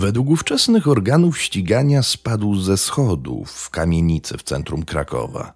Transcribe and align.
Według 0.00 0.30
ówczesnych 0.30 0.88
organów 0.88 1.38
ścigania 1.38 2.02
spadł 2.02 2.56
ze 2.56 2.76
schodów 2.76 3.50
w 3.50 3.70
kamienicy 3.70 4.38
w 4.38 4.42
centrum 4.42 4.82
Krakowa. 4.82 5.54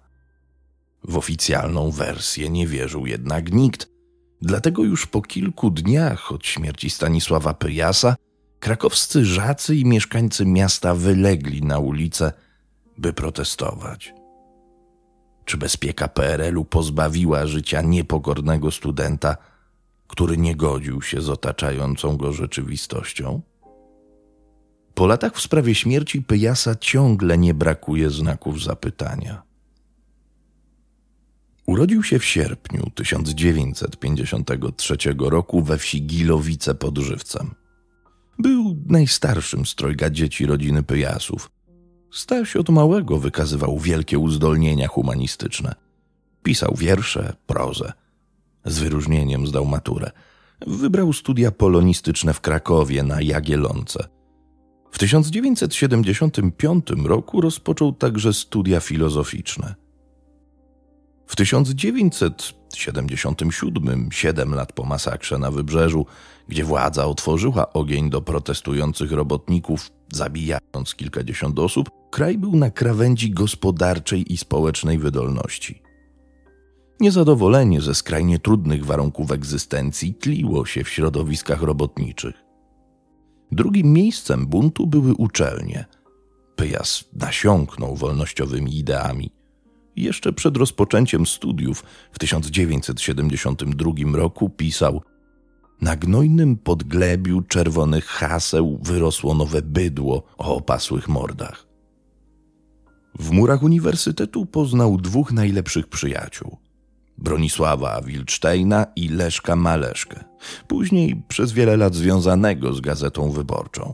W 1.03 1.17
oficjalną 1.17 1.91
wersję 1.91 2.49
nie 2.49 2.67
wierzył 2.67 3.05
jednak 3.05 3.53
nikt, 3.53 3.89
dlatego 4.41 4.83
już 4.83 5.07
po 5.07 5.21
kilku 5.21 5.71
dniach 5.71 6.31
od 6.31 6.45
śmierci 6.45 6.89
Stanisława 6.89 7.53
Pyjasa 7.53 8.15
krakowscy 8.59 9.25
żacy 9.25 9.75
i 9.75 9.85
mieszkańcy 9.85 10.45
miasta 10.45 10.95
wylegli 10.95 11.61
na 11.61 11.79
ulicę, 11.79 12.33
by 12.97 13.13
protestować. 13.13 14.13
Czy 15.45 15.57
bezpieka 15.57 16.07
PRL-u 16.07 16.65
pozbawiła 16.65 17.47
życia 17.47 17.81
niepokornego 17.81 18.71
studenta, 18.71 19.37
który 20.07 20.37
nie 20.37 20.55
godził 20.55 21.01
się 21.01 21.21
z 21.21 21.29
otaczającą 21.29 22.17
go 22.17 22.33
rzeczywistością? 22.33 23.41
Po 24.95 25.07
latach 25.07 25.35
w 25.35 25.41
sprawie 25.41 25.75
śmierci 25.75 26.21
Pyjasa 26.21 26.75
ciągle 26.75 27.37
nie 27.37 27.53
brakuje 27.53 28.09
znaków 28.09 28.63
zapytania. 28.63 29.43
Urodził 31.65 32.03
się 32.03 32.19
w 32.19 32.25
sierpniu 32.25 32.91
1953 32.95 34.97
roku 35.19 35.61
we 35.61 35.77
wsi 35.77 36.05
Gilowice 36.05 36.75
pod 36.75 36.97
Żywcem. 36.97 37.55
Był 38.39 38.77
najstarszym 38.85 39.65
z 39.65 39.75
trojga 39.75 40.09
dzieci 40.09 40.45
rodziny 40.45 40.83
Pyjasów. 40.83 41.51
Staś 42.11 42.55
od 42.55 42.69
małego 42.69 43.17
wykazywał 43.17 43.79
wielkie 43.79 44.19
uzdolnienia 44.19 44.87
humanistyczne. 44.87 45.75
Pisał 46.43 46.75
wiersze, 46.77 47.35
prozę. 47.47 47.93
Z 48.65 48.79
wyróżnieniem 48.79 49.47
zdał 49.47 49.65
maturę. 49.65 50.11
Wybrał 50.67 51.13
studia 51.13 51.51
polonistyczne 51.51 52.33
w 52.33 52.41
Krakowie 52.41 53.03
na 53.03 53.21
Jagielonce. 53.21 54.14
W 54.95 54.97
1975 54.97 56.85
roku 57.05 57.41
rozpoczął 57.41 57.93
także 57.93 58.33
studia 58.33 58.79
filozoficzne. 58.79 59.75
W 61.27 61.35
1977, 61.35 64.09
siedem 64.11 64.53
lat 64.53 64.73
po 64.73 64.85
masakrze 64.85 65.37
na 65.37 65.51
wybrzeżu, 65.51 66.05
gdzie 66.47 66.63
władza 66.63 67.05
otworzyła 67.05 67.73
ogień 67.73 68.09
do 68.09 68.21
protestujących 68.21 69.11
robotników, 69.11 69.91
zabijając 70.13 70.95
kilkadziesiąt 70.95 71.59
osób, 71.59 71.89
kraj 72.11 72.37
był 72.37 72.55
na 72.55 72.71
krawędzi 72.71 73.31
gospodarczej 73.31 74.33
i 74.33 74.37
społecznej 74.37 74.97
wydolności. 74.97 75.81
Niezadowolenie 76.99 77.81
ze 77.81 77.95
skrajnie 77.95 78.39
trudnych 78.39 78.85
warunków 78.85 79.31
egzystencji 79.31 80.13
tliło 80.13 80.65
się 80.65 80.83
w 80.83 80.89
środowiskach 80.89 81.61
robotniczych. 81.61 82.44
Drugim 83.55 83.93
miejscem 83.93 84.47
buntu 84.47 84.87
były 84.87 85.13
uczelnie. 85.13 85.85
Pyjas 86.55 87.05
nasiąknął 87.13 87.95
wolnościowymi 87.95 88.77
ideami. 88.77 89.31
Jeszcze 89.95 90.33
przed 90.33 90.57
rozpoczęciem 90.57 91.25
studiów 91.25 91.83
w 92.11 92.19
1972 92.19 93.91
roku 94.13 94.49
pisał 94.49 95.01
Na 95.81 95.95
gnojnym 95.95 96.57
podglebiu 96.57 97.41
czerwonych 97.41 98.05
haseł 98.05 98.79
wyrosło 98.83 99.33
nowe 99.33 99.61
bydło 99.61 100.23
o 100.37 100.55
opasłych 100.55 101.07
mordach. 101.07 101.67
W 103.19 103.31
murach 103.31 103.63
uniwersytetu 103.63 104.45
poznał 104.45 104.97
dwóch 104.97 105.31
najlepszych 105.31 105.87
przyjaciół. 105.87 106.57
Bronisława 107.17 108.01
Wilcztejna 108.01 108.85
i 108.95 109.09
Leszka 109.09 109.55
Maleszkę, 109.55 110.23
później 110.67 111.23
przez 111.27 111.51
wiele 111.51 111.77
lat 111.77 111.95
związanego 111.95 112.73
z 112.73 112.81
Gazetą 112.81 113.31
Wyborczą. 113.31 113.93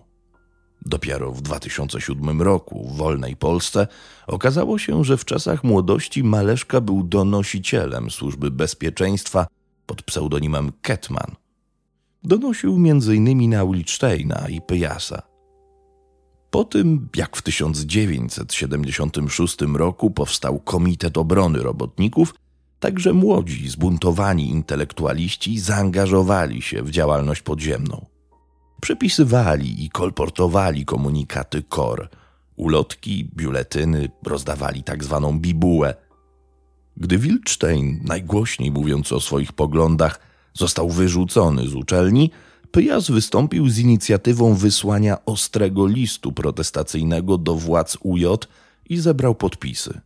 Dopiero 0.85 1.31
w 1.31 1.41
2007 1.41 2.41
roku 2.41 2.89
w 2.89 2.97
wolnej 2.97 3.35
Polsce 3.35 3.87
okazało 4.27 4.77
się, 4.77 5.03
że 5.03 5.17
w 5.17 5.25
czasach 5.25 5.63
młodości 5.63 6.23
Maleszka 6.23 6.81
był 6.81 7.03
donosicielem 7.03 8.11
służby 8.11 8.51
bezpieczeństwa 8.51 9.47
pod 9.85 10.03
pseudonimem 10.03 10.71
Ketman. 10.81 11.35
Donosił 12.23 12.75
m.in. 12.75 13.49
na 13.49 13.63
Ulicztejna 13.63 14.47
i 14.49 14.61
Pyjasa. 14.61 15.21
Po 16.49 16.63
tym, 16.63 17.09
jak 17.15 17.37
w 17.37 17.41
1976 17.41 19.61
roku 19.61 20.11
powstał 20.11 20.59
Komitet 20.59 21.17
Obrony 21.17 21.63
Robotników, 21.63 22.33
także 22.81 23.13
młodzi, 23.13 23.69
zbuntowani 23.69 24.49
intelektualiści 24.49 25.59
zaangażowali 25.59 26.61
się 26.61 26.83
w 26.83 26.91
działalność 26.91 27.41
podziemną. 27.41 28.05
Przepisywali 28.81 29.85
i 29.85 29.89
kolportowali 29.89 30.85
komunikaty 30.85 31.63
KOR, 31.63 32.09
ulotki, 32.55 33.29
biuletyny, 33.35 34.09
rozdawali 34.25 34.83
tak 34.83 35.03
zwaną 35.03 35.39
bibułę. 35.39 35.95
Gdy 36.97 37.17
Wilcztein, 37.17 37.99
najgłośniej 38.03 38.71
mówiąc 38.71 39.11
o 39.11 39.19
swoich 39.19 39.53
poglądach, 39.53 40.19
został 40.53 40.89
wyrzucony 40.89 41.67
z 41.67 41.75
uczelni, 41.75 42.31
Pyjas 42.71 43.11
wystąpił 43.11 43.69
z 43.69 43.79
inicjatywą 43.79 44.53
wysłania 44.53 45.25
ostrego 45.25 45.87
listu 45.87 46.31
protestacyjnego 46.31 47.37
do 47.37 47.55
władz 47.55 47.97
UJ 48.03 48.25
i 48.89 48.97
zebrał 48.97 49.35
podpisy. 49.35 50.01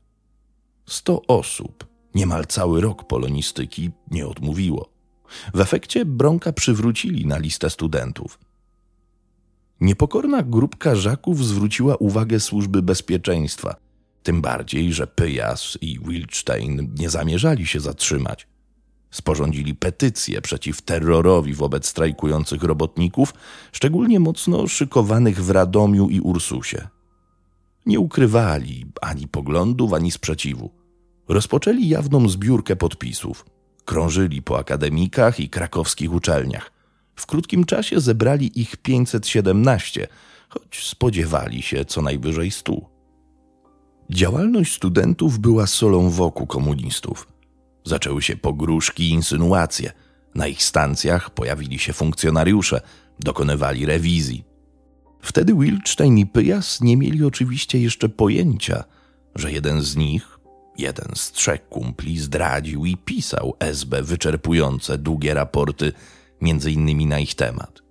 Sto 0.85 1.21
osób, 1.27 1.94
niemal 2.15 2.45
cały 2.45 2.81
rok 2.81 3.07
polonistyki, 3.07 3.91
nie 4.11 4.27
odmówiło. 4.27 4.89
W 5.53 5.59
efekcie 5.59 6.05
Bronka 6.05 6.53
przywrócili 6.53 7.25
na 7.25 7.37
listę 7.37 7.69
studentów. 7.69 8.39
Niepokorna 9.81 10.43
grupka 10.43 10.95
żaków 10.95 11.45
zwróciła 11.45 11.95
uwagę 11.95 12.39
służby 12.39 12.81
bezpieczeństwa, 12.81 13.75
tym 14.23 14.41
bardziej, 14.41 14.93
że 14.93 15.07
Pyjas 15.07 15.77
i 15.81 15.99
Wilcztein 15.99 16.95
nie 16.99 17.09
zamierzali 17.09 17.67
się 17.67 17.79
zatrzymać. 17.79 18.47
Sporządzili 19.11 19.75
petycję 19.75 20.41
przeciw 20.41 20.81
terrorowi 20.81 21.53
wobec 21.53 21.87
strajkujących 21.87 22.63
robotników, 22.63 23.33
szczególnie 23.71 24.19
mocno 24.19 24.67
szykowanych 24.67 25.43
w 25.43 25.49
Radomiu 25.49 26.09
i 26.09 26.19
Ursusie. 26.19 26.87
Nie 27.85 27.99
ukrywali 27.99 28.85
ani 29.01 29.27
poglądów, 29.27 29.93
ani 29.93 30.11
sprzeciwu. 30.11 30.84
Rozpoczęli 31.27 31.87
jawną 31.87 32.29
zbiórkę 32.29 32.75
podpisów. 32.75 33.45
Krążyli 33.85 34.41
po 34.41 34.59
akademikach 34.59 35.39
i 35.39 35.49
krakowskich 35.49 36.13
uczelniach. 36.13 36.71
W 37.15 37.25
krótkim 37.25 37.65
czasie 37.65 37.99
zebrali 37.99 38.61
ich 38.61 38.77
517, 38.77 40.07
choć 40.49 40.87
spodziewali 40.87 41.61
się 41.61 41.85
co 41.85 42.01
najwyżej 42.01 42.51
stu. 42.51 42.85
Działalność 44.09 44.73
studentów 44.73 45.39
była 45.39 45.67
solą 45.67 46.09
w 46.09 46.21
oku 46.21 46.47
komunistów. 46.47 47.27
Zaczęły 47.83 48.21
się 48.21 48.37
pogróżki 48.37 49.03
i 49.03 49.09
insynuacje. 49.09 49.91
Na 50.35 50.47
ich 50.47 50.63
stacjach 50.63 51.29
pojawili 51.29 51.79
się 51.79 51.93
funkcjonariusze, 51.93 52.81
dokonywali 53.19 53.85
rewizji. 53.85 54.43
Wtedy 55.21 55.53
Wilcztein 55.55 56.17
i 56.17 56.25
Pyjas 56.25 56.81
nie 56.81 56.97
mieli 56.97 57.25
oczywiście 57.25 57.79
jeszcze 57.79 58.09
pojęcia, 58.09 58.83
że 59.35 59.51
jeden 59.51 59.81
z 59.81 59.95
nich, 59.95 60.34
jeden 60.77 61.11
z 61.15 61.31
trzech 61.31 61.69
kumpli 61.69 62.19
zdradził 62.19 62.85
i 62.85 62.97
pisał 62.97 63.53
SB 63.59 64.03
wyczerpujące, 64.03 64.97
długie 64.97 65.33
raporty 65.33 65.93
między 66.41 66.71
innymi 66.71 67.05
na 67.05 67.19
ich 67.19 67.35
temat. 67.35 67.81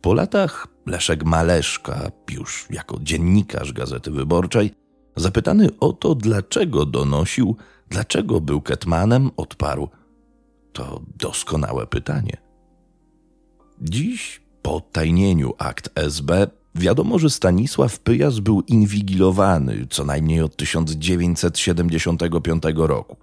Po 0.00 0.14
latach 0.14 0.66
Leszek 0.86 1.24
Maleszka, 1.24 2.10
już 2.30 2.66
jako 2.70 2.98
dziennikarz 3.02 3.72
Gazety 3.72 4.10
Wyborczej, 4.10 4.74
zapytany 5.16 5.68
o 5.80 5.92
to, 5.92 6.14
dlaczego 6.14 6.86
donosił, 6.86 7.56
dlaczego 7.88 8.40
był 8.40 8.60
Ketmanem, 8.60 9.30
odparł: 9.36 9.88
To 10.72 11.02
doskonałe 11.18 11.86
pytanie. 11.86 12.36
Dziś, 13.80 14.42
po 14.62 14.74
odtajnieniu 14.74 15.52
akt 15.58 15.90
SB, 15.94 16.46
wiadomo, 16.74 17.18
że 17.18 17.30
Stanisław 17.30 17.98
Pyjas 17.98 18.38
był 18.38 18.60
inwigilowany 18.60 19.86
co 19.90 20.04
najmniej 20.04 20.42
od 20.42 20.56
1975 20.56 22.62
roku. 22.76 23.16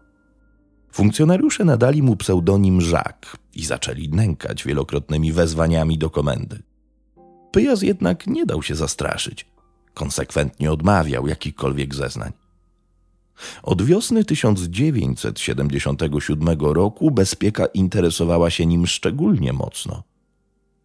Funkcjonariusze 0.92 1.66
nadali 1.66 2.04
mu 2.04 2.16
pseudonim 2.16 2.82
Żak 2.82 3.38
i 3.54 3.66
zaczęli 3.66 4.10
nękać 4.10 4.64
wielokrotnymi 4.64 5.32
wezwaniami 5.32 5.98
do 5.98 6.10
komendy. 6.10 6.64
Pyjas 7.52 7.82
jednak 7.82 8.28
nie 8.28 8.46
dał 8.46 8.64
się 8.64 8.76
zastraszyć. 8.76 9.46
Konsekwentnie 9.94 10.72
odmawiał 10.72 11.28
jakichkolwiek 11.28 11.96
zeznań. 11.96 12.32
Od 13.64 13.82
wiosny 13.82 14.26
1977 14.26 16.60
roku 16.60 17.12
bezpieka 17.12 17.66
interesowała 17.66 18.50
się 18.50 18.66
nim 18.66 18.88
szczególnie 18.88 19.54
mocno. 19.54 20.04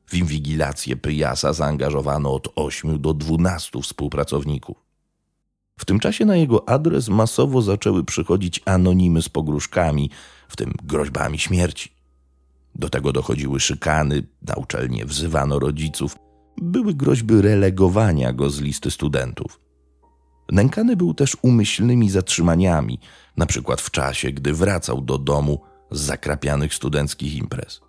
W 0.07 0.15
inwigilację 0.15 0.97
Pyjasa 0.97 1.53
zaangażowano 1.53 2.35
od 2.35 2.49
8 2.55 3.01
do 3.01 3.15
12 3.15 3.83
współpracowników. 3.83 4.77
W 5.79 5.85
tym 5.85 6.01
czasie 6.01 6.25
na 6.25 6.37
jego 6.37 6.69
adres 6.69 7.09
masowo 7.09 7.63
zaczęły 7.63 8.05
przychodzić 8.05 8.63
anonimy 8.65 9.23
z 9.23 9.29
pogróżkami, 9.29 10.11
w 10.49 10.57
tym 10.57 10.75
groźbami 10.83 11.39
śmierci. 11.39 11.93
Do 12.75 12.89
tego 12.89 13.13
dochodziły 13.13 13.61
szykany, 13.61 14.27
na 14.43 14.55
uczelnię 14.55 15.05
wzywano 15.05 15.59
rodziców, 15.59 16.17
były 16.57 16.95
groźby 16.95 17.43
relegowania 17.43 18.33
go 18.33 18.51
z 18.51 18.61
listy 18.61 18.91
studentów. 18.91 19.61
Nękany 20.53 20.97
był 20.97 21.15
też 21.15 21.37
umyślnymi 21.43 22.11
zatrzymaniami, 22.11 22.99
na 23.37 23.47
przykład 23.47 23.81
w 23.81 23.91
czasie, 23.91 24.33
gdy 24.33 24.53
wracał 24.53 25.01
do 25.01 25.19
domu 25.19 25.61
z 25.91 26.01
zakrapianych 26.01 26.75
studenckich 26.75 27.35
imprez. 27.35 27.81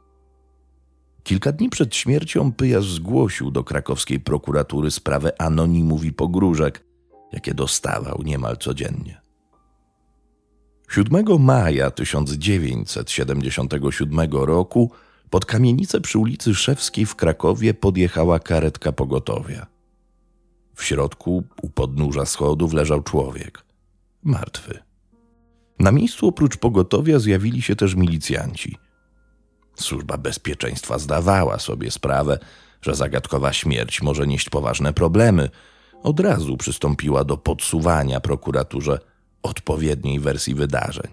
Kilka 1.23 1.51
dni 1.51 1.69
przed 1.69 1.95
śmiercią 1.95 2.51
Pyjas 2.51 2.85
zgłosił 2.85 3.51
do 3.51 3.63
krakowskiej 3.63 4.19
prokuratury 4.19 4.91
sprawę 4.91 5.41
anonimów 5.41 6.05
i 6.05 6.13
pogróżek, 6.13 6.83
jakie 7.31 7.53
dostawał 7.53 8.21
niemal 8.23 8.57
codziennie. 8.57 9.21
7 10.89 11.25
maja 11.39 11.91
1977 11.91 14.19
roku 14.31 14.91
pod 15.29 15.45
kamienicę 15.45 16.01
przy 16.01 16.19
ulicy 16.19 16.55
Szewskiej 16.55 17.05
w 17.05 17.15
Krakowie 17.15 17.73
podjechała 17.73 18.39
karetka 18.39 18.91
pogotowia. 18.91 19.67
W 20.75 20.83
środku, 20.83 21.43
u 21.61 21.69
podnóża 21.69 22.25
schodów, 22.25 22.73
leżał 22.73 23.03
człowiek. 23.03 23.65
Martwy. 24.23 24.79
Na 25.79 25.91
miejscu 25.91 26.27
oprócz 26.27 26.57
pogotowia 26.57 27.19
zjawili 27.19 27.61
się 27.61 27.75
też 27.75 27.95
milicjanci. 27.95 28.77
Służba 29.75 30.17
bezpieczeństwa 30.17 30.99
zdawała 30.99 31.59
sobie 31.59 31.91
sprawę, 31.91 32.39
że 32.81 32.95
zagadkowa 32.95 33.53
śmierć 33.53 34.01
może 34.01 34.27
nieść 34.27 34.49
poważne 34.49 34.93
problemy. 34.93 35.49
Od 36.03 36.19
razu 36.19 36.57
przystąpiła 36.57 37.23
do 37.23 37.37
podsuwania 37.37 38.19
prokuraturze 38.19 38.99
odpowiedniej 39.43 40.19
wersji 40.19 40.55
wydarzeń. 40.55 41.11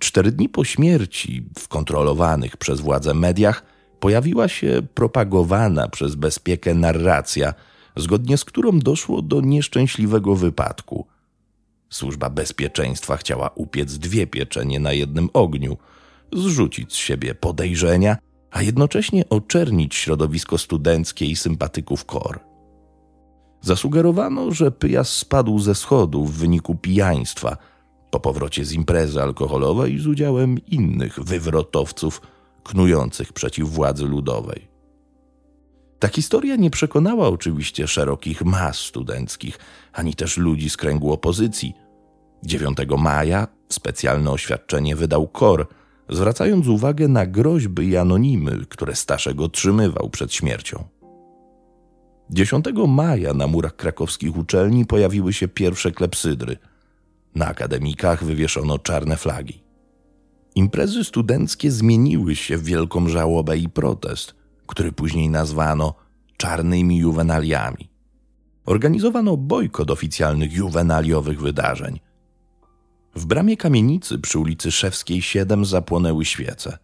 Cztery 0.00 0.32
dni 0.32 0.48
po 0.48 0.64
śmierci, 0.64 1.44
w 1.58 1.68
kontrolowanych 1.68 2.56
przez 2.56 2.80
władze 2.80 3.14
mediach, 3.14 3.64
pojawiła 4.00 4.48
się 4.48 4.82
propagowana 4.94 5.88
przez 5.88 6.14
bezpiekę 6.14 6.74
narracja, 6.74 7.54
zgodnie 7.96 8.36
z 8.36 8.44
którą 8.44 8.78
doszło 8.78 9.22
do 9.22 9.40
nieszczęśliwego 9.40 10.36
wypadku. 10.36 11.06
Służba 11.90 12.30
bezpieczeństwa 12.30 13.16
chciała 13.16 13.50
upiec 13.54 13.98
dwie 13.98 14.26
pieczenie 14.26 14.80
na 14.80 14.92
jednym 14.92 15.28
ogniu, 15.32 15.76
zrzucić 16.32 16.92
z 16.92 16.96
siebie 16.96 17.34
podejrzenia, 17.34 18.16
a 18.50 18.62
jednocześnie 18.62 19.28
oczernić 19.28 19.94
środowisko 19.94 20.58
studenckie 20.58 21.26
i 21.26 21.36
sympatyków 21.36 22.04
KOR. 22.04 22.40
Zasugerowano, 23.60 24.50
że 24.50 24.70
Pyjas 24.70 25.08
spadł 25.08 25.58
ze 25.58 25.74
schodów 25.74 26.34
w 26.34 26.38
wyniku 26.38 26.74
pijaństwa– 26.74 27.56
po 28.12 28.20
powrocie 28.20 28.64
z 28.64 28.72
imprezy 28.72 29.22
alkoholowej 29.22 29.98
z 29.98 30.06
udziałem 30.06 30.66
innych 30.66 31.20
wywrotowców 31.20 32.20
knujących 32.64 33.32
przeciw 33.32 33.68
władzy 33.68 34.04
ludowej. 34.04 34.68
Ta 35.98 36.08
historia 36.08 36.56
nie 36.56 36.70
przekonała 36.70 37.28
oczywiście 37.28 37.88
szerokich 37.88 38.44
mas 38.44 38.76
studenckich, 38.76 39.58
ani 39.92 40.14
też 40.14 40.36
ludzi 40.36 40.70
z 40.70 40.76
kręgu 40.76 41.12
opozycji. 41.12 41.74
9 42.44 42.78
maja 42.98 43.48
specjalne 43.68 44.30
oświadczenie 44.30 44.96
wydał 44.96 45.28
KOR, 45.28 45.68
zwracając 46.14 46.68
uwagę 46.68 47.08
na 47.08 47.26
groźby 47.26 47.88
i 47.88 47.96
anonimy, 47.96 48.66
które 48.68 48.94
Staszek 48.94 49.40
otrzymywał 49.40 50.10
przed 50.10 50.34
śmiercią. 50.34 50.84
10 52.30 52.64
maja 52.88 53.34
na 53.34 53.46
murach 53.46 53.76
krakowskich 53.76 54.36
uczelni 54.36 54.86
pojawiły 54.86 55.32
się 55.32 55.48
pierwsze 55.48 55.92
klepsydry– 55.92 56.56
na 57.34 57.46
akademikach 57.46 58.24
wywieszono 58.24 58.78
czarne 58.78 59.16
flagi. 59.16 59.62
Imprezy 60.54 61.04
studenckie 61.04 61.70
zmieniły 61.70 62.36
się 62.36 62.58
w 62.58 62.64
wielką 62.64 63.08
żałobę 63.08 63.58
i 63.58 63.68
protest, 63.68 64.34
który 64.66 64.92
później 64.92 65.30
nazwano 65.30 65.94
czarnymi 66.36 66.98
juwenaliami. 66.98 67.88
Organizowano 68.66 69.36
bojkot 69.36 69.90
oficjalnych 69.90 70.52
juwenaliowych 70.52 71.40
wydarzeń. 71.40 72.00
W 73.14 73.26
bramie 73.26 73.56
kamienicy 73.56 74.18
przy 74.18 74.38
ulicy 74.38 74.72
Szewskiej 74.72 75.22
7 75.22 75.64
zapłonęły 75.64 76.24
świece. 76.24 76.78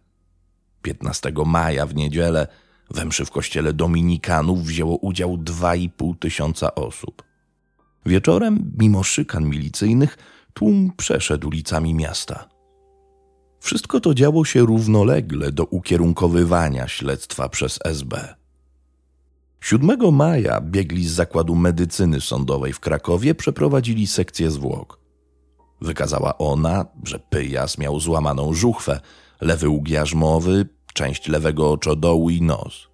15 0.81 1.33
maja 1.45 1.85
w 1.85 1.95
niedzielę 1.95 2.47
we 2.91 3.05
mszy 3.05 3.25
w 3.25 3.31
kościele 3.31 3.73
Dominikanów 3.73 4.63
wzięło 4.65 4.97
udział 4.97 5.37
2,5 5.37 6.17
tysiąca 6.19 6.75
osób. 6.75 7.23
Wieczorem, 8.05 8.71
mimo 8.77 9.03
szykan 9.03 9.45
milicyjnych, 9.45 10.17
tłum 10.53 10.91
przeszedł 10.97 11.47
ulicami 11.47 11.93
miasta. 11.93 12.49
Wszystko 13.59 13.99
to 13.99 14.13
działo 14.13 14.45
się 14.45 14.61
równolegle 14.61 15.51
do 15.51 15.65
ukierunkowywania 15.65 16.87
śledztwa 16.87 17.49
przez 17.49 17.79
SB. 17.85 18.35
7 19.61 20.15
maja 20.15 20.61
biegli 20.61 21.07
z 21.07 21.11
Zakładu 21.11 21.55
Medycyny 21.55 22.21
Sądowej 22.21 22.73
w 22.73 22.79
Krakowie 22.79 23.35
przeprowadzili 23.35 24.07
sekcję 24.07 24.51
zwłok. 24.51 24.98
Wykazała 25.81 26.37
ona, 26.37 26.85
że 27.03 27.19
Pyjas 27.19 27.77
miał 27.77 27.99
złamaną 27.99 28.53
żuchwę, 28.53 28.99
lewy 29.41 29.69
łuk 29.69 29.89
jarzmowy, 29.89 30.65
część 30.93 31.27
lewego 31.27 31.71
oczodołu 31.71 32.29
i 32.29 32.41
nos. 32.41 32.87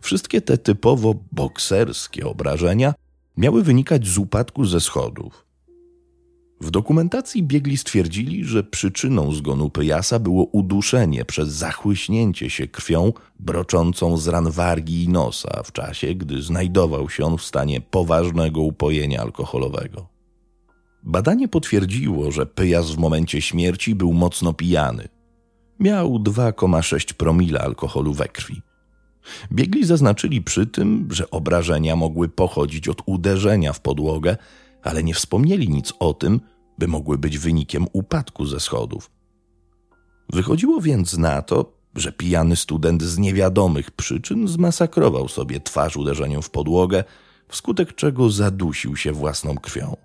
Wszystkie 0.00 0.40
te 0.40 0.58
typowo 0.58 1.14
bokserskie 1.32 2.26
obrażenia 2.26 2.94
miały 3.36 3.62
wynikać 3.62 4.06
z 4.06 4.18
upadku 4.18 4.64
ze 4.64 4.80
schodów. 4.80 5.50
W 6.60 6.70
dokumentacji 6.70 7.42
biegli 7.42 7.76
stwierdzili, 7.76 8.44
że 8.44 8.64
przyczyną 8.64 9.32
zgonu 9.32 9.70
Pyjasa 9.70 10.18
było 10.18 10.44
uduszenie 10.44 11.24
przez 11.24 11.48
zachłyśnięcie 11.48 12.50
się 12.50 12.68
krwią 12.68 13.12
broczącą 13.38 14.16
z 14.16 14.28
ran 14.28 14.50
wargi 14.50 15.04
i 15.04 15.08
nosa 15.08 15.62
w 15.62 15.72
czasie, 15.72 16.14
gdy 16.14 16.42
znajdował 16.42 17.10
się 17.10 17.24
on 17.24 17.38
w 17.38 17.42
stanie 17.42 17.80
poważnego 17.80 18.60
upojenia 18.60 19.20
alkoholowego. 19.20 20.19
Badanie 21.02 21.48
potwierdziło, 21.48 22.30
że 22.30 22.46
Pyjas 22.46 22.90
w 22.90 22.98
momencie 22.98 23.42
śmierci 23.42 23.94
był 23.94 24.12
mocno 24.12 24.52
pijany. 24.52 25.08
Miał 25.80 26.16
2,6 26.16 27.12
promila 27.12 27.60
alkoholu 27.60 28.14
we 28.14 28.28
krwi. 28.28 28.62
Biegli 29.52 29.84
zaznaczyli 29.84 30.42
przy 30.42 30.66
tym, 30.66 31.08
że 31.10 31.30
obrażenia 31.30 31.96
mogły 31.96 32.28
pochodzić 32.28 32.88
od 32.88 33.02
uderzenia 33.06 33.72
w 33.72 33.80
podłogę, 33.80 34.36
ale 34.82 35.02
nie 35.02 35.14
wspomnieli 35.14 35.68
nic 35.68 35.92
o 35.98 36.14
tym, 36.14 36.40
by 36.78 36.88
mogły 36.88 37.18
być 37.18 37.38
wynikiem 37.38 37.86
upadku 37.92 38.46
ze 38.46 38.60
schodów. 38.60 39.10
Wychodziło 40.32 40.80
więc 40.80 41.18
na 41.18 41.42
to, 41.42 41.72
że 41.94 42.12
pijany 42.12 42.56
student 42.56 43.02
z 43.02 43.18
niewiadomych 43.18 43.90
przyczyn 43.90 44.48
zmasakrował 44.48 45.28
sobie 45.28 45.60
twarz 45.60 45.96
uderzeniem 45.96 46.42
w 46.42 46.50
podłogę, 46.50 47.04
wskutek 47.48 47.94
czego 47.94 48.30
zadusił 48.30 48.96
się 48.96 49.12
własną 49.12 49.54
krwią. 49.54 49.96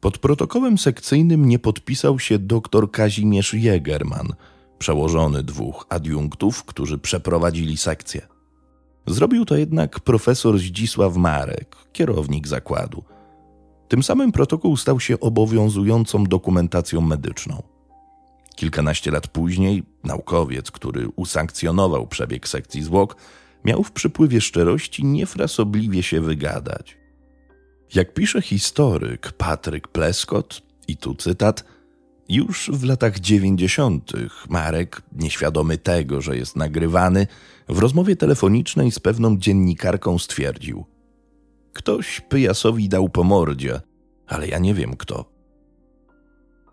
Pod 0.00 0.18
protokołem 0.18 0.78
sekcyjnym 0.78 1.48
nie 1.48 1.58
podpisał 1.58 2.18
się 2.18 2.38
dr 2.38 2.90
Kazimierz 2.90 3.54
Jägerman, 3.54 4.32
przełożony 4.78 5.42
dwóch 5.42 5.86
adiunktów, 5.88 6.64
którzy 6.64 6.98
przeprowadzili 6.98 7.76
sekcję. 7.76 8.28
Zrobił 9.06 9.44
to 9.44 9.56
jednak 9.56 10.00
profesor 10.00 10.58
Zdzisław 10.58 11.16
Marek, 11.16 11.76
kierownik 11.92 12.48
zakładu– 12.48 13.04
tym 13.90 14.02
samym 14.02 14.32
protokół 14.32 14.76
stał 14.76 15.00
się 15.00 15.20
obowiązującą 15.20 16.24
dokumentacją 16.24 17.00
medyczną. 17.00 17.62
Kilkanaście 18.56 19.10
lat 19.10 19.28
później 19.28 19.82
naukowiec, 20.04 20.70
który 20.70 21.08
usankcjonował 21.16 22.06
przebieg 22.06 22.48
sekcji 22.48 22.82
zwłok, 22.82 23.16
miał 23.64 23.82
w 23.82 23.92
przypływie 23.92 24.40
szczerości 24.40 25.04
niefrasobliwie 25.04 26.02
się 26.02 26.20
wygadać. 26.20 26.99
Jak 27.94 28.14
pisze 28.14 28.42
historyk 28.42 29.32
Patryk 29.32 29.88
Pleskot, 29.88 30.62
i 30.88 30.96
tu 30.96 31.14
cytat, 31.14 31.64
już 32.28 32.70
w 32.70 32.84
latach 32.84 33.18
dziewięćdziesiątych 33.18 34.50
Marek, 34.50 35.02
nieświadomy 35.12 35.78
tego, 35.78 36.20
że 36.20 36.36
jest 36.36 36.56
nagrywany, 36.56 37.26
w 37.68 37.78
rozmowie 37.78 38.16
telefonicznej 38.16 38.90
z 38.90 38.98
pewną 38.98 39.38
dziennikarką 39.38 40.18
stwierdził– 40.18 40.84
Ktoś 41.72 42.20
Pyjasowi 42.20 42.88
dał 42.88 43.08
po 43.08 43.24
mordzie, 43.24 43.80
ale 44.26 44.48
ja 44.48 44.58
nie 44.58 44.74
wiem 44.74 44.96
kto. 44.96 45.24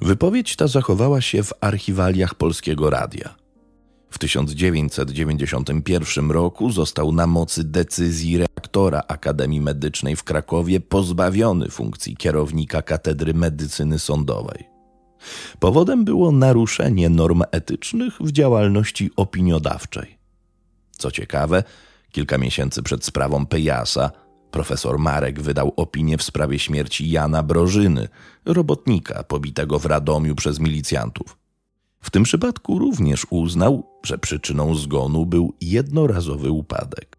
Wypowiedź 0.02 0.56
ta 0.56 0.68
zachowała 0.68 1.22
się 1.22 1.44
w 1.44 1.54
archiwaliach 1.62 2.36
Polskiego 2.36 2.90
Radia. 2.90 3.36
W 4.18 4.20
1991 4.20 6.32
roku 6.32 6.72
został 6.72 7.12
na 7.12 7.28
mocy 7.28 7.64
decyzji 7.64 8.38
reaktora 8.38 9.04
Akademii 9.08 9.62
Medycznej 9.62 10.16
w 10.16 10.24
Krakowie 10.24 10.80
pozbawiony 10.80 11.70
funkcji 11.70 12.18
kierownika 12.18 12.82
Katedry 12.82 13.34
Medycyny 13.34 14.00
Sądowej. 14.00 14.64
Powodem 15.60 16.06
było 16.06 16.32
naruszenie 16.32 17.10
norm 17.10 17.44
etycznych 17.52 18.14
w 18.20 18.32
działalności 18.32 19.12
opiniodawczej. 19.16 20.18
Co 20.92 21.12
ciekawe, 21.12 21.64
kilka 22.12 22.38
miesięcy 22.38 22.84
przed 22.84 23.06
sprawą 23.06 23.46
Pejasa 23.46 24.12
Profesor 24.52 25.00
Marek 25.00 25.42
wydał 25.42 25.74
opinię 25.76 26.18
w 26.18 26.24
sprawie 26.24 26.60
śmierci 26.60 27.10
Jana 27.10 27.44
Brożyny, 27.44 28.08
robotnika 28.46 29.24
pobitego 29.24 29.80
w 29.80 29.86
Radomiu 29.86 30.36
przez 30.36 30.60
milicjantów. 30.60 31.47
W 32.08 32.10
tym 32.10 32.24
przypadku 32.24 32.80
również 32.80 33.28
uznał, 33.30 33.84
że 34.04 34.18
przyczyną 34.18 34.76
zgonu 34.76 35.26
był 35.26 35.54
jednorazowy 35.62 36.52
upadek. 36.52 37.18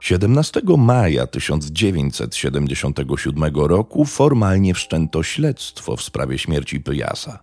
17 0.00 0.60
maja 0.78 1.26
1977 1.26 3.44
roku 3.54 4.04
formalnie 4.04 4.74
wszczęto 4.74 5.22
śledztwo 5.22 5.96
w 5.96 6.02
sprawie 6.02 6.38
śmierci 6.38 6.80
Pyjasa. 6.80 7.38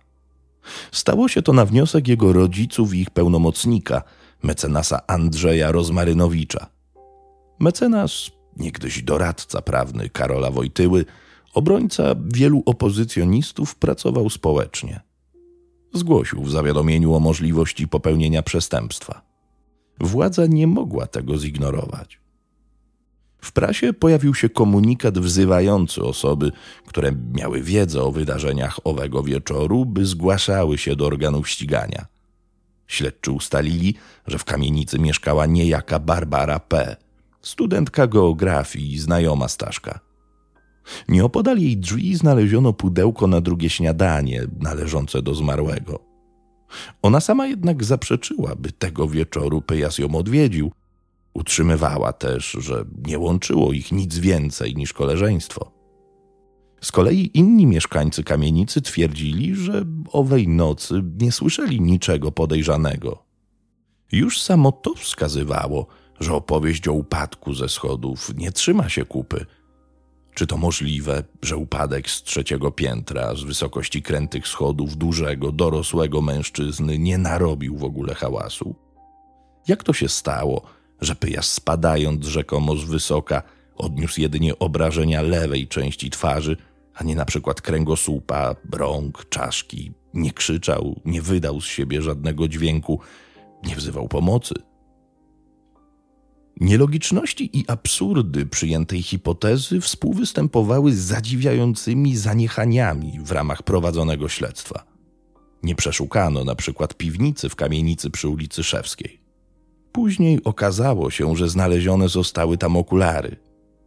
Stało 0.92 1.28
się 1.28 1.42
to 1.42 1.52
na 1.52 1.64
wniosek 1.64 2.08
jego 2.08 2.32
rodziców 2.32 2.94
i 2.94 3.00
ich 3.00 3.10
pełnomocnika, 3.10 4.02
mecenasa 4.42 5.00
Andrzeja 5.06 5.72
Rozmarynowicza. 5.72 6.66
Mecenas, 7.58 8.30
niegdyś 8.56 9.02
doradca 9.02 9.62
prawny 9.62 10.08
Karola 10.08 10.50
Wojtyły, 10.50 11.04
obrońca 11.54 12.14
wielu 12.34 12.62
opozycjonistów, 12.66 13.76
pracował 13.76 14.30
społecznie. 14.30 15.07
Zgłosił 15.92 16.42
w 16.42 16.50
zawiadomieniu 16.50 17.14
o 17.14 17.20
możliwości 17.20 17.88
popełnienia 17.88 18.42
przestępstwa. 18.42 19.22
Władza 20.00 20.46
nie 20.46 20.66
mogła 20.66 21.06
tego 21.06 21.38
zignorować. 21.38 22.20
W 23.42 23.52
prasie 23.52 23.92
pojawił 23.92 24.34
się 24.34 24.48
komunikat 24.48 25.18
wzywający 25.18 26.02
osoby, 26.02 26.52
które 26.86 27.12
miały 27.34 27.62
wiedzę 27.62 28.02
o 28.02 28.12
wydarzeniach 28.12 28.78
owego 28.84 29.22
wieczoru, 29.22 29.84
by 29.86 30.06
zgłaszały 30.06 30.78
się 30.78 30.96
do 30.96 31.06
organów 31.06 31.48
ścigania. 31.48 32.06
Śledczy 32.86 33.32
ustalili, 33.32 33.94
że 34.26 34.38
w 34.38 34.44
kamienicy 34.44 34.98
mieszkała 34.98 35.46
niejaka 35.46 35.98
Barbara 35.98 36.58
P., 36.58 36.96
studentka 37.42 38.06
geografii 38.06 38.92
i 38.92 38.98
znajoma 38.98 39.48
Staszka. 39.48 40.00
Nieopodal 41.08 41.58
jej 41.58 41.76
drzwi 41.76 42.16
znaleziono 42.16 42.72
pudełko 42.72 43.26
na 43.26 43.40
drugie 43.40 43.70
śniadanie 43.70 44.46
należące 44.60 45.22
do 45.22 45.34
zmarłego. 45.34 45.98
Ona 47.02 47.20
sama 47.20 47.46
jednak 47.46 47.84
zaprzeczyła, 47.84 48.54
by 48.56 48.72
tego 48.72 49.08
wieczoru 49.08 49.62
Pyjas 49.62 49.98
ją 49.98 50.14
odwiedził, 50.14 50.72
Utrzymywała 51.38 52.12
też, 52.12 52.56
że 52.60 52.84
nie 53.06 53.18
łączyło 53.18 53.72
ich 53.72 53.92
nic 53.92 54.18
więcej 54.18 54.76
niż 54.76 54.92
koleżeństwo. 54.92 55.72
Z 56.80 56.92
kolei 56.92 57.30
inni 57.34 57.66
mieszkańcy 57.66 58.24
kamienicy 58.24 58.82
twierdzili, 58.82 59.54
że 59.54 59.84
owej 60.12 60.48
nocy 60.48 61.02
nie 61.20 61.32
słyszeli 61.32 61.80
niczego 61.80 62.32
podejrzanego. 62.32 63.24
Już 64.12 64.42
samo 64.42 64.72
to 64.72 64.94
wskazywało, 64.94 65.86
że 66.20 66.34
opowieść 66.34 66.88
o 66.88 66.92
upadku 66.92 67.54
ze 67.54 67.68
schodów 67.68 68.34
nie 68.36 68.52
trzyma 68.52 68.88
się 68.88 69.04
kupy. 69.04 69.46
Czy 70.38 70.46
to 70.46 70.56
możliwe, 70.56 71.24
że 71.42 71.56
upadek 71.56 72.10
z 72.10 72.22
trzeciego 72.22 72.70
piętra, 72.70 73.34
z 73.34 73.42
wysokości 73.42 74.02
krętych 74.02 74.48
schodów 74.48 74.96
dużego, 74.96 75.52
dorosłego 75.52 76.22
mężczyzny 76.22 76.98
nie 76.98 77.18
narobił 77.18 77.76
w 77.76 77.84
ogóle 77.84 78.14
hałasu? 78.14 78.74
Jak 79.68 79.84
to 79.84 79.92
się 79.92 80.08
stało, 80.08 80.62
że 81.00 81.14
Pyjas 81.14 81.52
spadając 81.52 82.26
rzekomo 82.26 82.76
z 82.76 82.84
wysoka 82.84 83.42
odniósł 83.76 84.20
jedynie 84.20 84.58
obrażenia 84.58 85.22
lewej 85.22 85.68
części 85.68 86.10
twarzy, 86.10 86.56
a 86.94 87.04
nie 87.04 87.14
na 87.14 87.24
przykład 87.24 87.60
kręgosłupa, 87.60 88.56
rąk, 88.72 89.28
czaszki. 89.28 89.92
Nie 90.14 90.32
krzyczał, 90.32 91.00
nie 91.04 91.22
wydał 91.22 91.60
z 91.60 91.66
siebie 91.66 92.02
żadnego 92.02 92.48
dźwięku, 92.48 93.00
nie 93.66 93.76
wzywał 93.76 94.08
pomocy. 94.08 94.54
Nielogiczności 96.60 97.58
i 97.58 97.64
absurdy 97.68 98.46
przyjętej 98.46 99.02
hipotezy 99.02 99.80
współwystępowały 99.80 100.92
z 100.92 100.98
zadziwiającymi 100.98 102.16
zaniechaniami 102.16 103.20
w 103.22 103.32
ramach 103.32 103.62
prowadzonego 103.62 104.28
śledztwa. 104.28 104.84
Nie 105.62 105.74
przeszukano 105.74 106.44
na 106.44 106.54
przykład 106.54 106.94
piwnicy 106.94 107.48
w 107.48 107.56
kamienicy 107.56 108.10
przy 108.10 108.28
ulicy 108.28 108.64
Szewskiej. 108.64 109.20
Później 109.92 110.44
okazało 110.44 111.10
się, 111.10 111.36
że 111.36 111.48
znalezione 111.48 112.08
zostały 112.08 112.58
tam 112.58 112.76
okulary. 112.76 113.36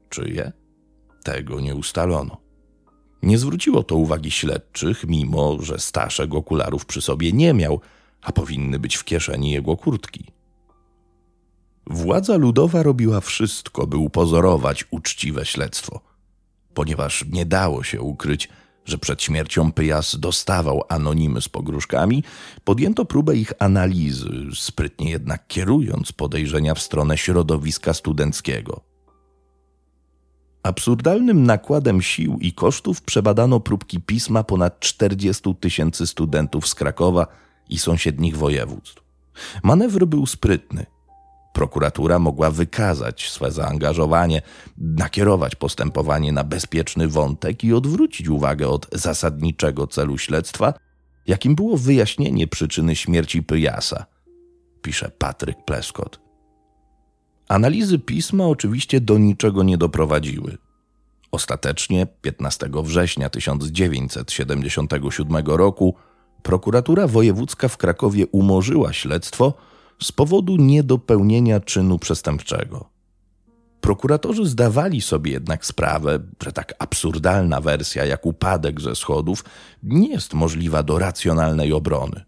Czyje? 0.09 0.51
Tego 1.23 1.59
nie 1.59 1.75
ustalono. 1.75 2.37
Nie 3.23 3.37
zwróciło 3.37 3.83
to 3.83 3.95
uwagi 3.95 4.31
śledczych, 4.31 5.03
mimo 5.07 5.57
że 5.61 5.79
Staszek 5.79 6.33
okularów 6.33 6.85
przy 6.85 7.01
sobie 7.01 7.31
nie 7.31 7.53
miał, 7.53 7.81
a 8.21 8.31
powinny 8.31 8.79
być 8.79 8.95
w 8.95 9.03
kieszeni 9.03 9.51
jego 9.51 9.77
kurtki. 9.77 10.25
Władza 11.87 12.37
ludowa 12.37 12.83
robiła 12.83 13.21
wszystko, 13.21 13.87
by 13.87 13.97
upozorować 13.97 14.85
uczciwe 14.91 15.45
śledztwo, 15.45 15.99
ponieważ 16.73 17.25
nie 17.29 17.45
dało 17.45 17.83
się 17.83 18.01
ukryć, 18.01 18.49
że 18.85 18.97
przed 18.97 19.21
śmiercią 19.21 19.71
Pyjas 19.71 20.19
dostawał 20.19 20.83
anonimy 20.89 21.41
z 21.41 21.49
pogróżkami, 21.49 22.23
podjęto 22.63 23.05
próbę 23.05 23.35
ich 23.35 23.53
analizy, 23.59 24.29
sprytnie 24.55 25.11
jednak 25.11 25.47
kierując 25.47 26.11
podejrzenia 26.11 26.73
w 26.73 26.81
stronę 26.81 27.17
środowiska 27.17 27.93
studenckiego. 27.93 28.81
Absurdalnym 30.63 31.43
nakładem 31.43 32.01
sił 32.01 32.37
i 32.41 32.53
kosztów 32.53 33.01
przebadano 33.01 33.59
próbki 33.59 34.01
pisma 34.01 34.43
ponad 34.43 34.79
40 34.79 35.55
tysięcy 35.55 36.07
studentów 36.07 36.67
z 36.67 36.75
Krakowa 36.75 37.27
i 37.69 37.77
sąsiednich 37.77 38.37
województw. 38.37 39.03
Manewr 39.63 40.05
był 40.05 40.25
sprytny– 40.25 40.85
Prokuratura 41.53 42.19
mogła 42.19 42.51
wykazać 42.51 43.29
swe 43.29 43.51
zaangażowanie, 43.51 44.41
nakierować 44.77 45.55
postępowanie 45.55 46.31
na 46.31 46.43
bezpieczny 46.43 47.07
wątek 47.07 47.63
i 47.63 47.73
odwrócić 47.73 48.29
uwagę 48.29 48.67
od 48.67 48.87
zasadniczego 48.91 49.87
celu 49.87 50.17
śledztwa, 50.17 50.73
jakim 51.27 51.55
było 51.55 51.77
wyjaśnienie 51.77 52.47
przyczyny 52.47 52.95
śmierci 52.95 53.43
Pyjasa, 53.43 54.05
pisze 54.81 55.11
Patryk 55.17 55.65
Pleskot. 55.65 56.19
Analizy 57.47 57.99
pisma 57.99 58.45
oczywiście 58.45 59.01
do 59.01 59.17
niczego 59.17 59.63
nie 59.63 59.77
doprowadziły. 59.77 60.57
Ostatecznie 61.31 62.07
15 62.21 62.69
września 62.83 63.29
1977 63.29 65.45
roku 65.45 65.95
prokuratura 66.43 67.07
wojewódzka 67.07 67.67
w 67.67 67.77
Krakowie 67.77 68.27
umorzyła 68.27 68.93
śledztwo 68.93 69.53
z 70.03 70.11
powodu 70.11 70.55
niedopełnienia 70.55 71.59
czynu 71.59 71.99
przestępczego. 71.99 72.89
Prokuratorzy 73.81 74.45
zdawali 74.45 75.01
sobie 75.01 75.31
jednak 75.31 75.65
sprawę, 75.65 76.19
że 76.43 76.51
tak 76.51 76.73
absurdalna 76.79 77.61
wersja 77.61 78.05
jak 78.05 78.25
upadek 78.25 78.81
ze 78.81 78.95
schodów 78.95 79.43
nie 79.83 80.09
jest 80.09 80.33
możliwa 80.33 80.83
do 80.83 80.99
racjonalnej 80.99 81.73
obrony. 81.73 82.23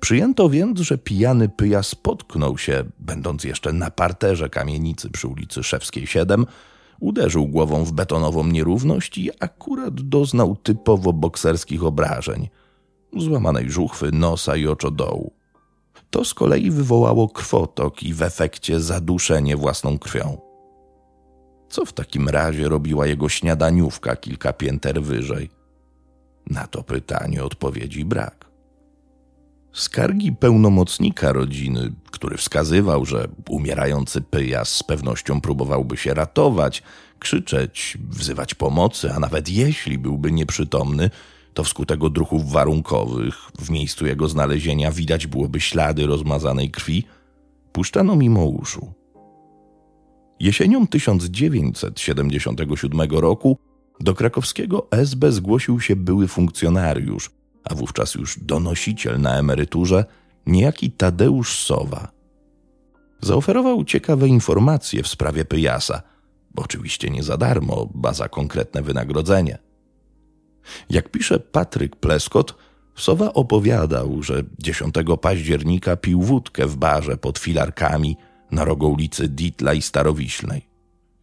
Przyjęto 0.00 0.48
więc, 0.48 0.80
że 0.80 0.98
pijany 0.98 1.48
pyja 1.48 1.82
spotknął 1.82 2.58
się, 2.58 2.84
będąc 2.98 3.44
jeszcze 3.44 3.72
na 3.72 3.90
parterze 3.90 4.50
kamienicy 4.50 5.10
przy 5.10 5.28
ulicy 5.28 5.62
Szewskiej 5.62 6.06
7, 6.06 6.46
uderzył 7.00 7.46
głową 7.46 7.84
w 7.84 7.92
betonową 7.92 8.46
nierówność 8.46 9.18
i 9.18 9.30
akurat 9.40 9.94
doznał 9.94 10.56
typowo 10.56 11.12
bokserskich 11.12 11.84
obrażeń 11.84 12.48
złamanej 13.16 13.70
żuchwy, 13.70 14.12
nosa 14.12 14.56
i 14.56 14.66
oczodołu. 14.66 15.37
To 16.10 16.24
z 16.24 16.34
kolei 16.34 16.70
wywołało 16.70 17.28
krwotok 17.28 18.02
i 18.02 18.14
w 18.14 18.22
efekcie 18.22 18.80
zaduszenie 18.80 19.56
własną 19.56 19.98
krwią. 19.98 20.38
Co 21.68 21.84
w 21.84 21.92
takim 21.92 22.28
razie 22.28 22.68
robiła 22.68 23.06
jego 23.06 23.28
śniadaniówka 23.28 24.16
kilka 24.16 24.52
pięter 24.52 25.02
wyżej? 25.02 25.50
Na 26.50 26.66
to 26.66 26.82
pytanie 26.82 27.44
odpowiedzi 27.44 28.04
brak. 28.04 28.48
Skargi 29.72 30.32
pełnomocnika 30.32 31.32
rodziny, 31.32 31.92
który 32.10 32.36
wskazywał, 32.36 33.04
że 33.06 33.28
umierający 33.48 34.20
pyjas 34.20 34.68
z 34.68 34.82
pewnością 34.82 35.40
próbowałby 35.40 35.96
się 35.96 36.14
ratować, 36.14 36.82
krzyczeć, 37.18 37.98
wzywać 38.10 38.54
pomocy, 38.54 39.12
a 39.12 39.20
nawet 39.20 39.48
jeśli 39.48 39.98
byłby 39.98 40.32
nieprzytomny, 40.32 41.10
to 41.58 41.64
wskutek 41.64 42.04
odruchów 42.04 42.52
warunkowych 42.52 43.34
w 43.58 43.70
miejscu 43.70 44.06
jego 44.06 44.28
znalezienia 44.28 44.92
widać 44.92 45.26
byłoby 45.26 45.60
ślady 45.60 46.06
rozmazanej 46.06 46.70
krwi, 46.70 47.04
puszczano 47.72 48.16
mimo 48.16 48.44
uszu. 48.44 48.92
Jesienią 50.40 50.86
1977 50.86 53.10
roku 53.10 53.58
do 54.00 54.14
krakowskiego 54.14 54.86
SB 54.90 55.32
zgłosił 55.32 55.80
się 55.80 55.96
były 55.96 56.28
funkcjonariusz, 56.28 57.30
a 57.64 57.74
wówczas 57.74 58.14
już 58.14 58.38
donosiciel 58.38 59.20
na 59.20 59.38
emeryturze, 59.38 60.04
niejaki 60.46 60.90
Tadeusz 60.90 61.58
Sowa. 61.58 62.08
Zaoferował 63.20 63.84
ciekawe 63.84 64.28
informacje 64.28 65.02
w 65.02 65.08
sprawie 65.08 65.44
Pyjasa, 65.44 66.02
oczywiście 66.56 67.10
nie 67.10 67.22
za 67.22 67.36
darmo, 67.36 67.88
ba 67.94 68.12
za 68.12 68.28
konkretne 68.28 68.82
wynagrodzenie. 68.82 69.67
Jak 70.90 71.08
pisze 71.08 71.40
Patryk 71.40 71.96
Pleskot, 71.96 72.54
Sowa 72.98 73.32
opowiadał, 73.32 74.22
że 74.22 74.44
10 74.58 74.94
października 75.20 75.96
pił 75.96 76.22
wódkę 76.22 76.66
w 76.66 76.76
barze 76.76 77.16
pod 77.16 77.38
filarkami 77.38 78.16
na 78.50 78.64
rogu 78.64 78.92
ulicy 78.92 79.28
Ditla 79.28 79.74
i 79.74 79.82
Starowiślnej. 79.82 80.68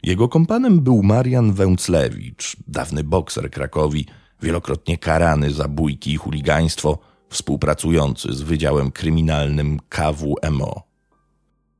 Jego 0.03 0.29
kompanem 0.29 0.79
był 0.79 1.03
Marian 1.03 1.53
Węclewicz, 1.53 2.57
dawny 2.67 3.03
bokser 3.03 3.51
Krakowi, 3.51 4.05
wielokrotnie 4.41 4.97
karany 4.97 5.51
za 5.51 5.67
bójki 5.67 6.13
i 6.13 6.17
chuligaństwo, 6.17 6.99
współpracujący 7.29 8.33
z 8.33 8.41
Wydziałem 8.41 8.91
Kryminalnym 8.91 9.79
KWMO. 9.89 10.83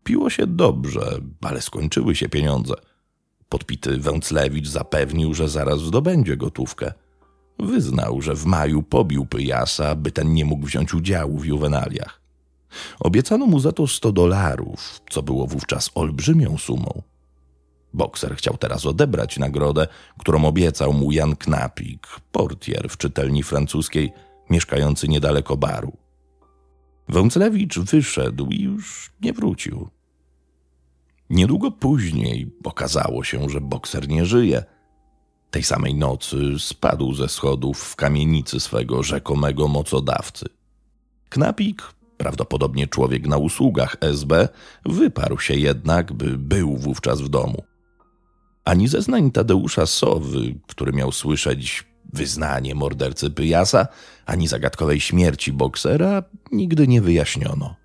Piło 0.03 0.29
się 0.29 0.47
dobrze, 0.47 1.19
ale 1.41 1.61
skończyły 1.61 2.15
się 2.15 2.29
pieniądze. 2.29 2.73
Podpity 3.49 3.97
Węclewicz 3.97 4.67
zapewnił, 4.67 5.33
że 5.33 5.49
zaraz 5.49 5.79
zdobędzie 5.79 6.37
gotówkę. 6.37 6.93
Wyznał, 7.59 8.21
że 8.21 8.35
w 8.35 8.45
maju 8.45 8.83
pobił 8.83 9.25
Pyjasa, 9.25 9.95
by 9.95 10.11
ten 10.11 10.33
nie 10.33 10.45
mógł 10.45 10.65
wziąć 10.65 10.93
udziału 10.93 11.37
w 11.37 11.45
juwenaliach. 11.45 12.21
Obiecano 12.99 13.45
mu 13.45 13.59
za 13.59 13.71
to 13.71 13.87
100 13.87 14.11
dolarów, 14.11 15.01
co 15.09 15.23
było 15.23 15.47
wówczas 15.47 15.91
olbrzymią 15.95 16.57
sumą. 16.57 17.01
Bokser 17.93 18.35
chciał 18.35 18.57
teraz 18.57 18.85
odebrać 18.85 19.37
nagrodę, 19.37 19.87
którą 20.19 20.45
obiecał 20.45 20.93
mu 20.93 21.11
Jan 21.11 21.35
Knapik, 21.35 22.07
portier 22.31 22.89
w 22.89 22.97
czytelni 22.97 23.43
francuskiej, 23.43 24.13
mieszkający 24.49 25.07
niedaleko 25.07 25.57
baru. 25.57 25.97
Wąclewicz 27.09 27.79
wyszedł 27.79 28.47
i 28.47 28.61
już 28.61 29.11
nie 29.21 29.33
wrócił. 29.33 29.89
Niedługo 31.29 31.71
później 31.71 32.51
okazało 32.63 33.23
się, 33.23 33.49
że 33.49 33.61
bokser 33.61 34.07
nie 34.07 34.25
żyje. 34.25 34.63
Tej 35.51 35.63
samej 35.63 35.95
nocy 35.95 36.37
spadł 36.59 37.13
ze 37.13 37.29
schodów 37.29 37.79
w 37.79 37.95
kamienicy 37.95 38.59
swego 38.59 39.03
rzekomego 39.03 39.67
mocodawcy. 39.67 40.45
Knapik, 41.29 41.83
prawdopodobnie 42.17 42.87
człowiek 42.87 43.27
na 43.27 43.37
usługach 43.37 43.97
SB, 44.01 44.49
wyparł 44.85 45.39
się 45.39 45.55
jednak, 45.55 46.13
by 46.13 46.37
był 46.37 46.77
wówczas 46.77 47.21
w 47.21 47.29
domu. 47.29 47.63
Ani 48.65 48.87
zeznań 48.87 49.31
Tadeusza 49.31 49.85
Sowy, 49.85 50.55
który 50.67 50.93
miał 50.93 51.11
słyszeć 51.11 51.85
wyznanie 52.13 52.75
mordercy 52.75 53.29
Pyjasa, 53.29 53.87
ani 54.25 54.47
zagadkowej 54.47 54.99
śmierci 54.99 55.51
boksera 55.51 56.23
nigdy 56.51 56.87
nie 56.87 57.01
wyjaśniono. 57.01 57.75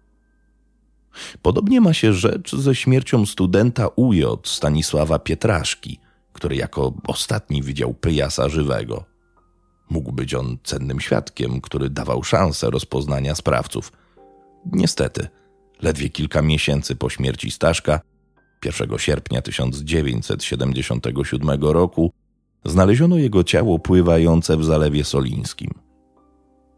Podobnie 1.43 1.81
ma 1.81 1.93
się 1.93 2.13
rzecz 2.13 2.57
ze 2.57 2.75
śmiercią 2.75 3.27
studenta 3.27 3.89
UJ 3.97 4.23
Stanisława 4.45 5.19
Pietraszki, 5.19 6.01
który 6.41 6.57
jako 6.57 6.93
ostatni 7.07 7.63
widział 7.63 7.95
Pyjasa 7.95 8.49
żywego. 8.49 9.05
Mógł 9.91 10.13
być 10.13 10.35
on 10.35 10.59
cennym 10.65 11.01
świadkiem, 11.01 11.61
który 11.61 11.91
dawał 11.91 12.25
szansę 12.25 12.71
rozpoznania 12.71 13.35
sprawców. 13.35 13.93
Niestety, 14.73 15.29
ledwie 15.83 16.09
kilka 16.09 16.43
miesięcy 16.43 16.97
po 16.97 17.11
śmierci 17.11 17.51
Staszka, 17.51 18.01
1 18.65 18.99
sierpnia 18.99 19.43
1977 19.43 21.63
roku, 21.63 22.13
znaleziono 22.65 23.19
jego 23.19 23.45
ciało 23.45 23.79
pływające 23.79 24.57
w 24.57 24.65
Zalewie 24.65 25.05
Solińskim. 25.05 25.71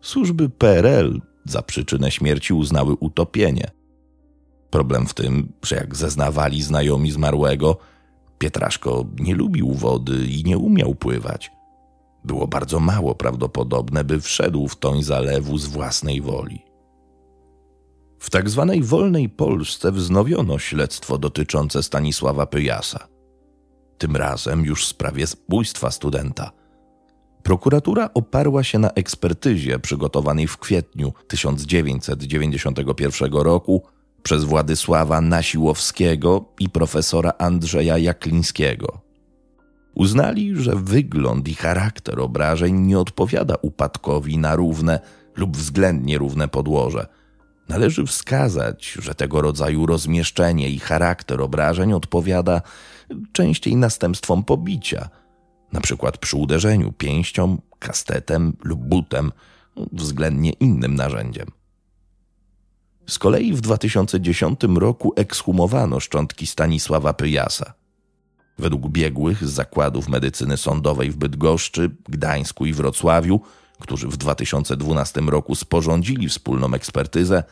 Służby 0.00 0.48
PRL 0.48 1.20
za 1.44 1.62
przyczynę 1.62 2.10
śmierci 2.10 2.54
uznały 2.54 2.94
utopienie. 2.94 3.70
Problem 4.70 5.06
w 5.06 5.14
tym, 5.14 5.52
że 5.62 5.76
jak 5.76 5.96
zeznawali 5.96 6.62
znajomi 6.62 7.10
zmarłego, 7.10 7.91
Pietraszko 8.42 9.04
nie 9.18 9.34
lubił 9.34 9.72
wody 9.72 10.26
i 10.26 10.44
nie 10.44 10.58
umiał 10.58 10.94
pływać. 10.94 11.50
Było 12.24 12.48
bardzo 12.48 12.80
mało 12.80 13.14
prawdopodobne, 13.14 14.04
by 14.04 14.20
wszedł 14.20 14.68
w 14.68 14.76
toń 14.76 15.02
zalewu 15.02 15.58
z 15.58 15.66
własnej 15.66 16.20
woli. 16.20 16.64
W 18.18 18.30
tak 18.30 18.50
zwanej 18.50 18.82
wolnej 18.82 19.28
Polsce 19.28 19.92
wznowiono 19.92 20.58
śledztwo 20.58 21.18
dotyczące 21.18 21.82
Stanisława 21.82 22.46
Pyjasa 22.46 23.12
tym 24.02 24.16
razem 24.16 24.64
już 24.64 24.84
w 24.84 24.88
sprawie 24.88 25.26
zabójstwa 25.26 25.90
studenta. 25.90 26.50
Prokuratura 27.42 28.10
oparła 28.14 28.64
się 28.64 28.78
na 28.78 28.90
ekspertyzie 28.90 29.78
przygotowanej 29.78 30.46
w 30.46 30.58
kwietniu 30.58 31.12
1991 31.28 33.32
roku 33.32 33.82
przez 34.22 34.44
Władysława 34.44 35.20
Nasiłowskiego 35.20 36.44
i 36.58 36.68
profesora 36.68 37.32
Andrzeja 37.38 37.98
Jaklińskiego. 37.98 39.00
Uznali, 39.94 40.56
że 40.56 40.76
wygląd 40.76 41.48
i 41.48 41.54
charakter 41.54 42.20
obrażeń 42.20 42.80
nie 42.80 42.98
odpowiada 42.98 43.54
upadkowi 43.62 44.38
na 44.38 44.56
równe 44.56 45.00
lub 45.36 45.56
względnie 45.56 46.18
równe 46.18 46.48
podłoże. 46.48 47.06
Należy 47.68 48.06
wskazać, 48.06 48.92
że 49.02 49.14
tego 49.14 49.40
rodzaju 49.40 49.86
rozmieszczenie 49.86 50.70
i 50.70 50.78
charakter 50.78 51.40
obrażeń 51.40 51.92
odpowiada 51.92 52.62
częściej 53.32 53.76
następstwom 53.76 54.44
pobicia, 54.44 55.08
przykład 55.80 56.18
przy 56.18 56.36
uderzeniu 56.36 56.92
pięścią, 56.92 57.58
kastetem 57.78 58.56
lub 58.64 58.80
butem, 58.80 59.32
względnie 59.92 60.50
innym 60.50 60.94
narzędziem. 60.94 61.61
Z 63.06 63.18
kolei 63.18 63.52
w 63.52 63.60
2010 63.60 64.60
roku 64.76 65.12
ekshumowano 65.16 66.00
szczątki 66.00 66.46
Stanisława 66.46 67.12
Pyjasa. 67.12 67.74
Według 68.58 68.88
biegłych 68.88 69.48
z 69.48 69.50
zakładów 69.50 70.08
medycyny 70.08 70.56
sądowej 70.56 71.10
w 71.10 71.16
Bydgoszczy, 71.16 71.90
Gdańsku 72.08 72.66
i 72.66 72.72
Wrocławiu, 72.72 73.40
którzy 73.80 74.08
w 74.08 74.16
2012 74.16 75.20
roku 75.20 75.54
sporządzili 75.54 76.28
wspólną 76.28 76.74
ekspertyzę, 76.74 77.44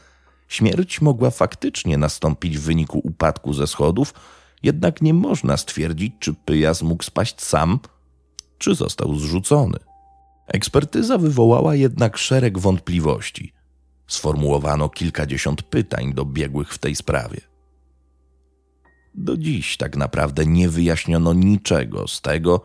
śmierć 0.49 1.01
mogła 1.01 1.31
faktycznie 1.31 1.99
nastąpić 1.99 2.59
w 2.59 2.63
wyniku 2.63 3.01
upadku 3.05 3.55
ze 3.55 3.67
schodów 3.67 4.15
jednak 4.63 5.03
nie 5.03 5.15
można 5.15 5.57
stwierdzić, 5.57 6.15
czy 6.19 6.35
Pyjas 6.35 6.83
mógł 6.83 7.03
spaść 7.03 7.43
sam, 7.43 7.79
czy 8.59 8.75
został 8.75 9.15
zrzucony. 9.15 9.79
Ekspertyza 10.47 11.19
wywołała 11.19 11.75
jednak 11.75 12.19
szereg 12.19 12.59
wątpliwości. 12.59 13.53
Sformułowano 14.11 14.88
kilkadziesiąt 14.88 15.62
pytań 15.62 16.14
do 16.14 16.25
biegłych 16.25 16.75
w 16.75 16.79
tej 16.79 16.96
sprawie. 16.96 17.40
Do 19.14 19.37
dziś 19.37 19.77
tak 19.77 19.96
naprawdę 19.96 20.46
nie 20.46 20.68
wyjaśniono 20.68 21.33
niczego 21.33 22.09
z 22.09 22.20
tego, 22.20 22.61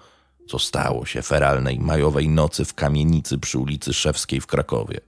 co 0.47 0.59
stało 0.59 1.05
się 1.05 1.21
feralnej 1.21 1.79
majowej 1.79 2.29
nocy 2.29 2.65
w 2.65 2.73
kamienicy 2.73 3.37
przy 3.37 3.59
ulicy 3.59 3.93
Szewskiej 3.93 4.41
w 4.41 4.47
Krakowie. 4.47 4.99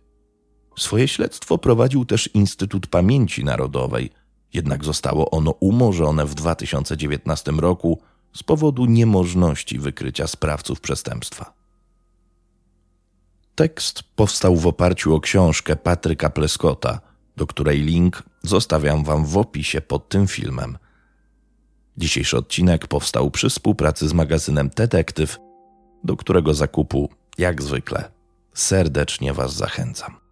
Swoje 0.78 1.08
śledztwo 1.08 1.58
prowadził 1.58 2.06
też 2.06 2.30
Instytut 2.34 2.88
Pamięci 2.88 3.44
Narodowej– 3.44 4.10
jednak 4.54 4.86
zostało 4.86 5.30
ono 5.30 5.52
umorzone 5.52 6.26
w 6.26 6.36
2019 6.36 7.52
roku 7.52 8.02
z 8.34 8.44
powodu 8.44 8.86
niemożności 8.86 9.80
wykrycia 9.80 10.28
sprawców 10.28 10.82
przestępstwa. 10.82 11.57
Tekst 13.58 14.04
powstał 14.16 14.56
w 14.56 14.68
oparciu 14.68 15.16
o 15.16 15.20
książkę 15.20 15.76
Patryka 15.76 16.30
Pleskota, 16.30 17.00
do 17.38 17.48
której 17.48 17.82
link 17.82 18.24
zostawiam 18.44 19.04
Wam 19.04 19.26
w 19.26 19.38
opisie 19.38 19.82
pod 19.82 20.10
tym 20.10 20.28
filmem. 20.28 20.78
Dzisiejszy 21.98 22.38
odcinek 22.38 22.88
powstał 22.88 23.32
przy 23.32 23.50
współpracy 23.50 24.08
z 24.08 24.14
magazynem 24.14 24.70
Detektyw, 24.76 25.38
do 26.04 26.18
którego 26.18 26.54
zakupu, 26.54 27.10
jak 27.38 27.62
zwykle, 27.62 28.12
serdecznie 28.54 29.34
Was 29.34 29.54
zachęcam. 29.54 30.27